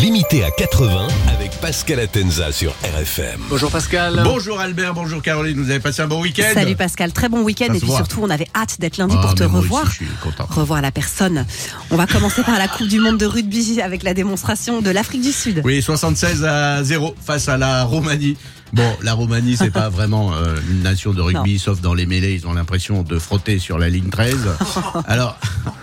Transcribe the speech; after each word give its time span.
Limité 0.00 0.44
à 0.44 0.50
80 0.50 1.06
avec 1.34 1.52
Pascal 1.60 2.00
Atenza 2.00 2.52
sur 2.52 2.72
RFM. 2.82 3.40
Bonjour 3.48 3.70
Pascal. 3.70 4.20
Bonjour 4.24 4.60
Albert, 4.60 4.92
bonjour 4.94 5.22
Caroline, 5.22 5.56
vous 5.56 5.70
avez 5.70 5.80
passé 5.80 6.02
un 6.02 6.06
bon 6.06 6.20
week-end 6.20 6.44
Salut 6.52 6.76
Pascal, 6.76 7.12
très 7.12 7.28
bon 7.30 7.42
week-end 7.42 7.72
et 7.72 7.78
puis 7.78 7.86
voit. 7.86 7.96
surtout 7.96 8.20
on 8.22 8.28
avait 8.30 8.46
hâte 8.54 8.78
d'être 8.78 8.98
lundi 8.98 9.14
Ah, 9.18 9.22
pour 9.22 9.34
te 9.34 9.44
aussi, 9.44 9.54
revoir. 9.54 9.86
je 9.86 9.94
suis 9.96 10.06
content. 10.22 10.46
Revoir 10.50 10.82
la 10.82 10.90
personne. 10.92 11.46
On 11.90 11.96
va 11.96 12.06
commencer 12.06 12.42
par 12.42 12.58
la 12.58 12.68
Coupe 12.68 12.88
du 12.88 13.00
Monde 13.00 13.16
de 13.18 13.26
rugby 13.26 13.80
avec 13.80 14.02
la 14.02 14.12
démonstration 14.12 14.82
de 14.82 14.90
l'Afrique 14.90 15.22
du 15.22 15.32
Sud. 15.32 15.62
Oui, 15.64 15.80
76 15.80 16.44
à 16.44 16.84
0 16.84 17.14
face 17.24 17.48
à 17.48 17.56
la 17.56 17.84
Roumanie. 17.84 18.36
Bon, 18.72 18.96
la 19.02 19.14
Roumanie, 19.14 19.56
c'est 19.56 19.70
pas 19.70 19.88
vraiment 19.90 20.34
euh, 20.34 20.56
une 20.68 20.82
nation 20.82 21.12
de 21.14 21.22
rugby, 21.22 21.58
sauf 21.58 21.80
dans 21.80 21.94
les 21.94 22.04
mêlées, 22.04 22.34
ils 22.34 22.46
ont 22.46 22.52
l'impression 22.52 23.02
de 23.02 23.18
frotter 23.18 23.58
sur 23.58 23.78
la 23.78 23.88
ligne 23.88 24.10
13. 24.10 24.36
Alors, 25.06 25.38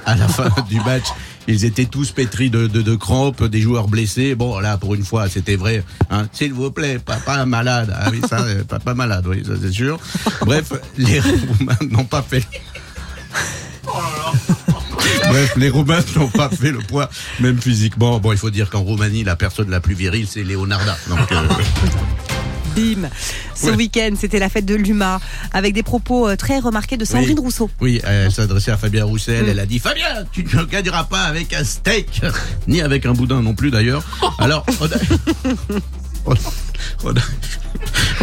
à 0.05 0.15
la 0.15 0.27
fin 0.27 0.49
du 0.69 0.79
match, 0.81 1.05
ils 1.47 1.65
étaient 1.65 1.85
tous 1.85 2.11
pétris 2.11 2.49
de, 2.49 2.67
de, 2.67 2.81
de 2.81 2.95
crampes, 2.95 3.43
des 3.43 3.61
joueurs 3.61 3.87
blessés. 3.87 4.35
Bon, 4.35 4.59
là, 4.59 4.77
pour 4.77 4.95
une 4.95 5.03
fois, 5.03 5.29
c'était 5.29 5.55
vrai. 5.55 5.83
Hein. 6.09 6.27
S'il 6.31 6.53
vous 6.53 6.71
plaît, 6.71 6.99
papa 6.99 7.45
malade. 7.45 7.93
Ah 7.95 8.09
oui, 8.11 8.21
ça, 8.27 8.41
euh, 8.41 8.63
papa 8.63 8.93
malade, 8.93 9.25
oui, 9.27 9.43
ça 9.45 9.53
c'est 9.61 9.71
sûr. 9.71 9.99
Bref, 10.41 10.73
les 10.97 11.19
Roumains 11.19 11.77
n'ont 11.89 12.05
pas 12.05 12.21
fait... 12.21 12.45
Bref, 15.29 15.53
les 15.57 15.69
Roumains 15.69 16.03
n'ont 16.15 16.29
pas 16.29 16.49
fait 16.49 16.71
le 16.71 16.79
poids, 16.79 17.09
même 17.39 17.59
physiquement. 17.59 18.19
Bon, 18.19 18.31
il 18.31 18.37
faut 18.37 18.49
dire 18.49 18.69
qu'en 18.69 18.81
Roumanie, 18.81 19.23
la 19.23 19.35
personne 19.35 19.69
la 19.69 19.79
plus 19.79 19.95
virile, 19.95 20.27
c'est 20.29 20.43
Leonarda. 20.43 20.97
Donc, 21.09 21.31
euh, 21.31 21.47
Bim. 22.75 23.09
Ce 23.55 23.67
Ouais. 23.67 23.75
week-end, 23.75 24.11
c'était 24.19 24.39
la 24.39 24.49
fête 24.49 24.65
de 24.65 24.75
l'UMA 24.75 25.19
avec 25.53 25.73
des 25.73 25.83
propos 25.83 26.27
euh, 26.27 26.35
très 26.35 26.59
remarqués 26.59 26.97
de 26.97 27.05
Sandrine 27.05 27.37
Oui. 27.39 27.45
Rousseau. 27.45 27.69
oui, 27.81 28.01
elle 28.03 28.31
s'adressait 28.31 28.71
à 28.71 28.77
Fabien 28.77 29.05
Roussel. 29.05 29.45
Mm. 29.45 29.49
Elle 29.49 29.59
a 29.59 29.65
dit 29.65 29.79
Fabien, 29.79 30.25
tu 30.31 30.43
ne 30.43 30.63
gagneras 30.63 31.03
pas 31.05 31.21
avec 31.23 31.53
un 31.53 31.63
steak, 31.63 32.21
ni 32.67 32.81
avec 32.81 33.05
un 33.05 33.13
boudin 33.13 33.41
non 33.41 33.53
plus 33.55 33.71
d'ailleurs. 33.71 34.03
Alors, 34.39 34.65
on 34.81 34.85
a, 34.85 36.35
on 37.03 37.11
a- 37.11 37.21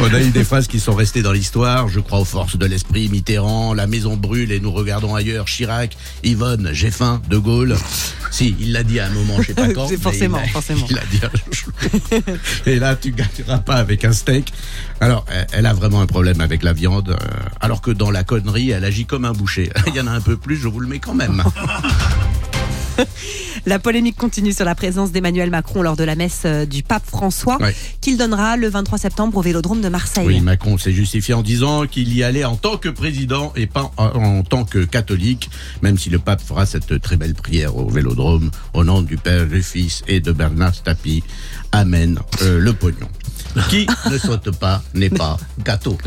on 0.02 0.14
a- 0.14 0.20
eu 0.20 0.30
des 0.30 0.44
phrases 0.44 0.66
qui 0.66 0.80
sont 0.80 0.94
restées 0.94 1.22
dans 1.22 1.32
l'histoire. 1.32 1.88
Je 1.88 2.00
crois 2.00 2.20
aux 2.20 2.24
forces 2.24 2.56
de 2.56 2.66
l'esprit. 2.66 3.08
Mitterrand, 3.08 3.74
la 3.74 3.86
maison 3.86 4.16
brûle 4.16 4.52
et 4.52 4.60
nous 4.60 4.72
regardons 4.72 5.14
ailleurs. 5.14 5.44
Chirac, 5.46 5.96
Yvonne, 6.24 6.70
j'ai 6.72 6.90
faim, 6.90 7.20
De 7.28 7.38
Gaulle. 7.38 7.76
Si, 8.30 8.54
il 8.60 8.72
l'a 8.72 8.82
dit 8.84 9.00
à 9.00 9.06
un 9.06 9.10
moment, 9.10 9.36
je 9.40 9.48
sais 9.48 9.54
pas 9.54 9.68
quand. 9.74 9.88
Forcément, 10.00 10.38
il 10.42 10.48
a- 10.48 10.52
forcément. 10.52 10.86
Il 10.90 10.98
a 10.98 11.02
dit 11.10 11.20
un 11.22 11.52
jour. 11.54 11.72
Et 12.66 12.76
là, 12.78 12.96
tu 12.96 13.12
gagneras 13.12 13.58
pas 13.58 13.74
avec 13.76 14.04
un 14.04 14.12
steak. 14.12 14.52
Alors, 15.00 15.24
elle- 15.30 15.46
elle 15.52 15.66
a 15.66 15.72
vraiment 15.74 16.00
un 16.00 16.06
problème 16.06 16.40
avec 16.40 16.62
la 16.62 16.72
viande, 16.72 17.10
euh, 17.10 17.16
alors 17.60 17.80
que 17.80 17.90
dans 17.90 18.10
la 18.10 18.22
connerie, 18.24 18.70
elle 18.70 18.84
agit 18.84 19.06
comme 19.06 19.24
un 19.24 19.32
boucher. 19.32 19.70
Il 19.88 19.94
y 19.94 20.00
en 20.00 20.06
a 20.06 20.12
un 20.12 20.20
peu 20.20 20.36
plus, 20.36 20.56
je 20.56 20.68
vous 20.68 20.80
le 20.80 20.86
mets 20.88 20.98
quand 21.00 21.14
même. 21.14 21.42
La 23.66 23.78
polémique 23.78 24.16
continue 24.16 24.52
sur 24.52 24.64
la 24.64 24.74
présence 24.74 25.12
d'Emmanuel 25.12 25.50
Macron 25.50 25.82
lors 25.82 25.96
de 25.96 26.04
la 26.04 26.14
messe 26.14 26.42
euh, 26.44 26.64
du 26.66 26.82
pape 26.82 27.04
François 27.06 27.58
Ouais. 27.60 27.74
qu'il 28.00 28.16
donnera 28.16 28.56
le 28.56 28.68
23 28.68 28.98
septembre 28.98 29.36
au 29.36 29.42
Vélodrome 29.42 29.80
de 29.80 29.88
Marseille. 29.88 30.26
Oui, 30.26 30.40
Macron 30.40 30.78
s'est 30.78 30.92
justifié 30.92 31.34
en 31.34 31.42
disant 31.42 31.86
qu'il 31.86 32.12
y 32.14 32.22
allait 32.22 32.44
en 32.44 32.56
tant 32.56 32.76
que 32.78 32.88
président 32.88 33.52
et 33.56 33.66
pas 33.66 33.90
en, 33.96 34.04
en 34.06 34.42
tant 34.42 34.64
que 34.64 34.84
catholique, 34.84 35.50
même 35.82 35.98
si 35.98 36.10
le 36.10 36.18
pape 36.18 36.40
fera 36.40 36.64
cette 36.66 37.00
très 37.00 37.16
belle 37.16 37.34
prière 37.34 37.76
au 37.76 37.88
Vélodrome 37.88 38.50
au 38.74 38.84
nom 38.84 39.02
du 39.02 39.16
Père, 39.16 39.46
du 39.46 39.62
Fils 39.62 40.02
et 40.08 40.20
de 40.20 40.32
Bernard 40.32 40.80
Tapie. 40.82 41.22
Amen, 41.72 42.18
euh, 42.42 42.58
le 42.58 42.72
pognon. 42.72 43.08
Qui 43.68 43.86
ne 44.10 44.16
saute 44.18 44.50
pas 44.58 44.82
n'est 44.94 45.10
pas 45.10 45.36
gâteau. 45.64 45.98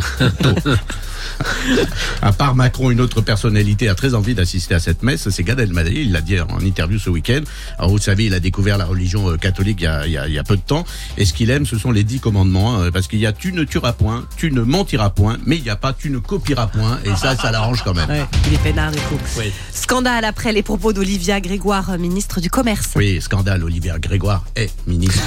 À 2.22 2.32
part 2.32 2.56
Macron, 2.56 2.92
une 2.92 3.02
autre 3.02 3.22
personnalité 3.22 3.90
a 3.90 3.96
très 3.96 4.14
envie 4.14 4.34
d'assister 4.36 4.74
à 4.76 4.80
cette 4.80 5.04
messe, 5.04 5.30
c'est 5.30 5.44
Gad 5.44 5.60
Elmaleh. 5.60 5.92
Il 6.04 6.12
l'a 6.12 6.22
dit 6.22 6.40
en 6.40 6.60
interview 6.62 6.98
ce 7.00 7.10
week-end. 7.10 7.42
Alors 7.78 7.90
vous 7.92 7.98
savez, 7.98 8.26
il 8.26 8.34
a 8.34 8.40
découvert 8.40 8.78
la 8.78 8.86
religion 8.86 9.30
euh, 9.30 9.38
catholique 9.38 9.80
il 9.82 9.84
y 9.84 9.88
a, 9.88 10.06
il 10.06 10.12
y 10.14 10.18
a- 10.18 10.28
il 10.28 10.34
y 10.34 10.40
a 10.40 10.44
peu 10.44 10.56
de 10.56 10.62
temps. 10.62 10.86
Et 11.18 11.26
ce 11.26 11.34
qu'il 11.34 11.50
aime, 11.50 11.66
ce 11.66 11.78
sont 11.78 11.92
les 11.92 12.04
dix 12.04 12.20
commandements, 12.20 12.80
hein, 12.82 12.92
parce 12.92 13.08
qu'il 13.08 13.20
y 13.20 13.26
a 13.26 13.34
tu 13.34 13.52
ne 13.54 13.64
tueras 13.64 13.94
point, 13.94 14.26
tu 14.38 14.52
ne 14.52 14.62
mentiras 14.62 15.10
point, 15.10 15.38
mais 15.46 15.58
il 15.58 15.64
n'y 15.64 15.70
a 15.70 15.76
pas 15.76 15.94
tu 15.94 16.10
ne 16.10 16.18
copieras 16.20 16.68
point. 16.68 17.00
Et 17.06 17.16
ça, 17.16 17.36
ça 17.36 17.52
l'arrange 17.52 17.84
quand 17.84 17.94
même. 17.94 18.10
Ouais, 18.10 18.26
il 18.48 18.54
est 18.54 18.58
peinard 18.64 18.92
du 18.92 19.00
coup. 19.00 19.20
Oui. 19.38 19.52
Scandale 19.74 20.26
après 20.26 20.54
les 20.54 20.64
propos 20.64 20.94
d'Olivia 20.94 21.42
Grégoire, 21.42 21.98
ministre 21.98 22.40
du 22.42 22.50
Commerce. 22.50 22.92
Oui, 22.96 23.22
scandale, 23.22 23.64
Olivier 23.64 23.94
Grégoire 24.00 24.44
est 24.56 24.72
ministre. 24.88 25.22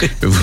vous, 0.22 0.36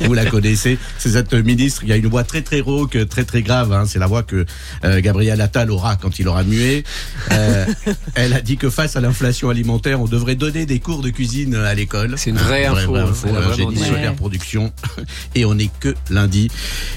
vous 0.00 0.14
la 0.14 0.24
connaissez, 0.26 0.78
c'est 0.98 1.10
cette 1.10 1.32
ministre, 1.34 1.82
il 1.84 1.90
y 1.90 1.92
a 1.92 1.96
une 1.96 2.06
voix 2.06 2.24
très 2.24 2.42
très 2.42 2.60
rauque, 2.60 2.96
très 3.08 3.24
très 3.24 3.42
grave, 3.42 3.72
hein, 3.72 3.84
c'est 3.86 3.98
la 3.98 4.06
voix 4.06 4.22
que 4.22 4.44
euh, 4.84 5.00
Gabriel 5.00 5.40
Attal 5.40 5.70
aura 5.70 5.96
quand 5.96 6.18
il 6.18 6.28
aura 6.28 6.44
mué. 6.44 6.84
Euh, 7.32 7.66
elle 8.14 8.32
a 8.32 8.40
dit 8.40 8.56
que 8.56 8.70
face 8.70 8.96
à 8.96 9.00
l'inflation 9.00 9.50
alimentaire, 9.50 10.00
on 10.00 10.06
devrait 10.06 10.36
donner 10.36 10.66
des 10.66 10.80
cours 10.80 11.02
de 11.02 11.10
cuisine 11.10 11.54
à 11.54 11.74
l'école. 11.74 12.14
C'est 12.16 12.30
une 12.30 12.36
vraie 12.36 12.66
info, 12.66 12.92
vraiment 12.92 13.56
dit 13.56 13.66
dit. 13.66 13.82
Super 13.82 14.02
Ouais. 14.02 14.16
Production 14.16 14.72
et 15.34 15.44
on 15.44 15.54
n'est 15.54 15.70
que 15.80 15.94
lundi. 16.10 16.50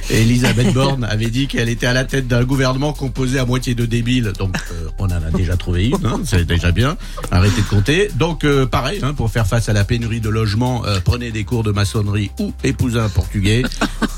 Elisabeth 0.10 0.74
Borne 0.74 1.04
avait 1.04 1.30
dit 1.30 1.48
qu'elle 1.48 1.70
était 1.70 1.88
à 1.88 1.94
la 1.94 2.04
tête 2.04 2.28
d'un 2.28 2.44
gouvernement 2.44 2.94
composé 2.94 3.40
à 3.40 3.46
moitié 3.46 3.76
de 3.76 3.86
débiles, 3.86 4.32
donc 4.38 4.56
euh, 4.72 4.88
on 5.00 5.06
en 5.06 5.12
a 5.12 5.32
déjà 5.32 5.58
trouvé 5.58 5.88
une, 5.88 6.06
hein, 6.06 6.22
c'est 6.24 6.46
déjà 6.46 6.72
bien. 6.72 6.98
Arrêtez 7.32 7.62
de 7.62 7.68
compter. 7.68 8.10
Donc 8.16 8.44
euh, 8.44 8.66
pareil, 8.66 9.00
hein, 9.04 9.14
pour 9.14 9.32
faire 9.32 9.48
face 9.48 9.70
à 9.70 9.74
la 9.74 9.84
pénurie 9.84 10.20
de 10.20 10.30
logements, 10.30 10.86
euh, 10.86 11.00
prenez 11.04 11.32
des 11.32 11.44
cours 11.44 11.64
de 11.64 11.72
maçonnerie 11.72 12.32
ou 12.40 12.54
épousez 12.64 13.00
un 13.00 13.10
portugais. 13.10 13.64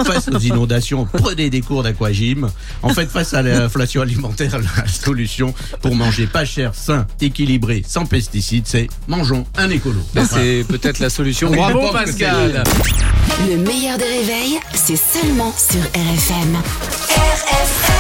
Face 0.06 0.28
aux 0.30 0.40
inondations, 0.40 1.06
prenez 1.12 1.50
des 1.50 1.62
cours 1.62 1.84
d'aquagym. 1.84 2.50
En 2.84 2.90
fait, 2.90 3.08
face 3.08 3.34
à 3.34 3.42
l'inflation 3.42 4.02
alimentaire, 4.02 4.60
la 4.60 4.88
solution 4.88 5.54
pour 5.82 5.96
manger 5.96 6.28
pas 6.28 6.46
cher, 6.46 6.74
sain, 6.76 7.06
équilibré, 7.22 7.84
sans 7.86 8.06
pesticides, 8.06 8.66
c'est 8.68 8.88
mangeons 9.08 9.46
un 9.58 9.70
écolo. 9.70 10.00
Ben, 10.14 10.26
c'est 10.26 10.66
peut-être 10.68 11.00
la 11.00 11.10
solution. 11.10 11.52
Bravo 11.52 11.92
Pascal. 11.92 12.64
Le 13.50 13.58
meilleur 13.58 13.98
des 13.98 14.06
réveils, 14.06 14.60
c'est 14.74 14.98
seulement 14.98 15.54
sur 15.56 15.82
RFM. 15.82 16.56
RFM 17.10 17.97